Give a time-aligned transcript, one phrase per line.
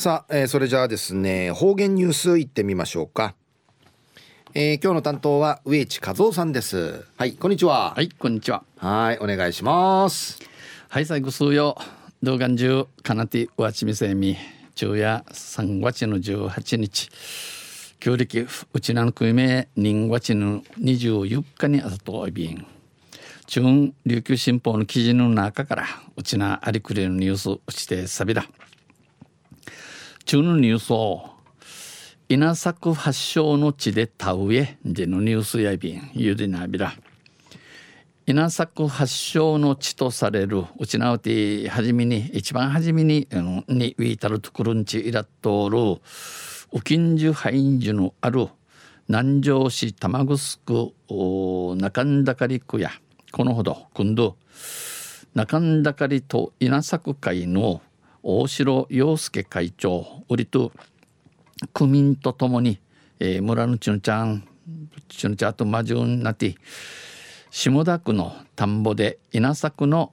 [0.00, 3.34] さあ、えー、それじゃあですね方言ニュースいってみましょうか、
[4.54, 7.04] えー、今日の担当は植地和夫さんです。
[7.18, 7.92] はいこんにちは。
[7.94, 8.64] はいこんにちは。
[8.78, 10.40] はいお願いします。
[10.88, 11.76] はい最後数曜
[12.22, 14.38] 動画中かなてわちみせみ
[14.74, 17.10] 昼夜3月の18日。
[17.98, 22.66] 旧暦うちなのくいめ人月の24日にあたといびん。
[23.46, 25.84] 中琉球新報の記事の中から
[26.16, 28.46] うちなありくれのニュースうちてさびだ
[30.30, 31.28] 中のニュースを
[32.28, 36.92] 稲作発祥の地で田植えでのニュースやびんゆでなびら。
[38.26, 46.00] 稲作発祥の地とされるうちなうてはじめに一番初めにあのにウィータルトクルンチイラットール
[46.74, 48.46] ウキンジュハインジュのある
[49.08, 52.92] 南城市玉城中んだかり区や。
[53.32, 54.36] このほど今度
[55.34, 57.82] 中んだかりと稲作会の
[58.22, 60.72] 大城洋介会長売りと
[61.72, 62.78] 区民とともに、
[63.18, 64.46] えー、村のちぬちゃん
[65.08, 66.54] ちぬちゃんと魔女になって
[67.50, 70.12] 下田区の田んぼで稲作の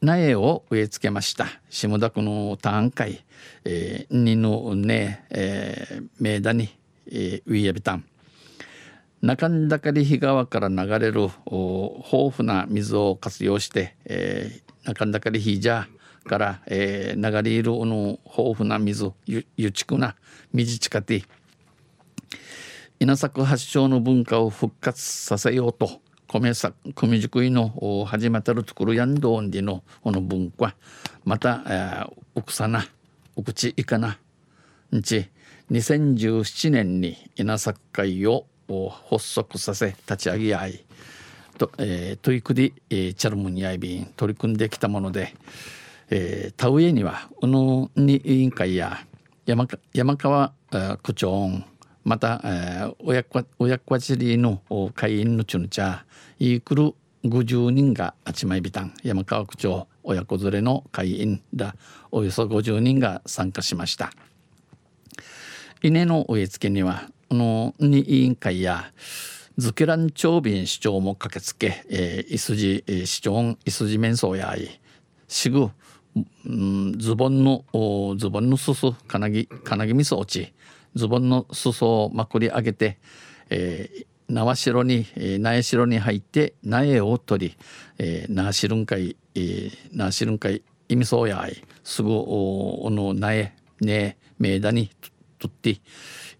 [0.00, 1.46] 苗を植え付けました。
[1.70, 3.24] 下田区の単会、
[3.64, 6.68] え、にのね、えー、名田に、
[7.06, 7.94] えー、植えやびた。
[7.94, 8.04] ん
[9.22, 15.86] 中んだかり日川から流れる豊富な水を活用して、えー、中んだかり日じゃ
[16.24, 20.16] から、えー、流れいるの豊富な水ゆゆちくな
[20.52, 21.24] 水地下で
[23.00, 30.74] 稲作発祥の文化を復活させようと米さ米作の始まったるところやんどんでのこの文化
[31.24, 32.86] また、えー、奥さな
[33.36, 34.18] 奥地いかな
[34.94, 35.28] んち
[35.70, 38.46] 2017年に稲作会を
[39.10, 40.84] 発足させ立ち上げ合い
[41.58, 45.34] と、えー、トイクディ、えー、チャルムニアイビン取り組んできたもので、
[46.14, 49.06] えー、田植えにはうのに委員会や
[49.46, 50.52] 山山川
[51.02, 51.48] 区長
[52.04, 54.60] また、えー、親子親子チリの
[54.94, 56.02] 会員のチュンチャー
[56.38, 61.74] イークル50人があちまいびたん山川区長親子連れの会員ら
[62.10, 64.12] およそ50人が参加しました。
[65.82, 68.92] 稲の植え付けにはこのに委員会や
[69.56, 74.80] ズケラン長便市長も駆けつけ、えー、イスジ、市長イスジ面相やい
[75.28, 75.70] しぐ、
[76.14, 77.64] うん、ズボンの
[78.16, 80.52] ズボンのすす金木金木味噌落ち。
[80.94, 82.98] ズボンの裾をまくり上げて、
[83.48, 87.56] えー、縄代に、えー、苗代に入って苗を取り、
[87.98, 91.64] えー、縄しるんかい、えー、縄しるんかい意味そうやい。
[91.82, 94.90] すぐおの苗ね名だに
[95.38, 95.80] 取って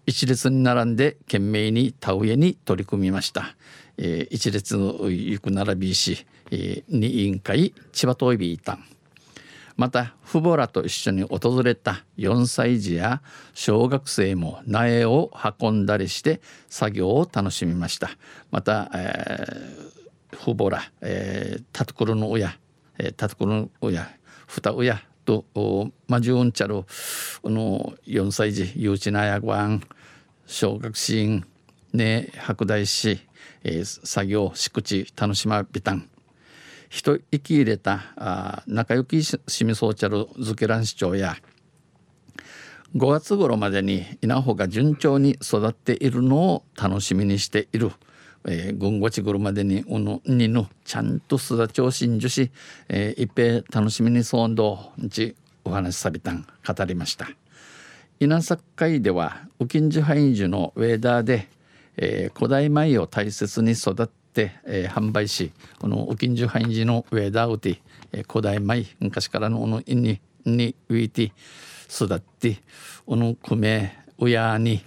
[0.05, 3.55] 一列に並んで懸命に田植えに取り組みました、
[3.97, 8.85] えー、一列の行く並びし、えー、に委員会千葉トイビータン
[9.75, 13.21] また父母らと一緒に訪れた4歳児や
[13.53, 18.11] 小学生も苗を運んだりして作業を楽しみました。
[18.51, 22.57] また、えー、父母ら、えー、タトクルの親、
[22.97, 24.07] えー、タトクルの親
[24.47, 25.45] 二親と
[26.07, 26.85] マジュンチャル
[27.49, 29.81] の4歳児幼稚なやわん
[30.45, 31.41] 小学生
[31.93, 33.19] ね白大師、
[33.63, 36.09] えー、作業敷地楽しまびたん。
[36.93, 41.35] 一息入れたあ仲良きしみそうちゃるズケラン市長や
[42.95, 47.91] 5月頃までに稲穂が順調に育っているのを楽しみにしている、
[48.47, 52.51] えー、軍ごちぐるまでにおのにぬちゃんと育ちを信じし、
[52.89, 57.27] えー、一平楽しみにそうどんちお話しさびたん語りました。
[58.19, 61.49] 稲作会ではウキンジハインジュのウェーダーで、
[61.97, 64.11] えー、古代米を大切に育、
[64.41, 67.79] えー、販売しこのお近所範囲のウェダウティ、
[68.11, 72.57] えー、古代米昔からのおのいににウィティ育って
[73.05, 74.83] この米親に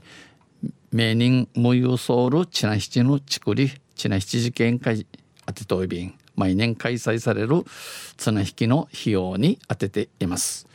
[0.93, 5.07] 名人無有ソウルチナ七のちくりチナ七事件会
[5.47, 7.65] 当てといびん毎年開催される
[8.17, 10.67] 綱引きの費用に充てています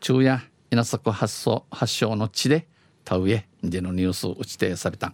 [0.00, 2.66] 昼夜稲作発送発祥の地で
[3.04, 5.12] 田植えでのニュースを打ち定された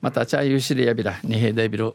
[0.00, 1.94] またチャーユーシリアビラ二平デビル